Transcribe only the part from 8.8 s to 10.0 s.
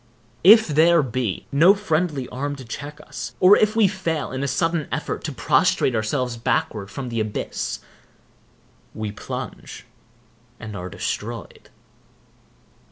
we plunge,